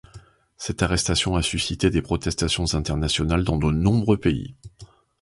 [0.57, 4.55] Cette arrestation a suscité des protestations internationales dans de nombreux pays.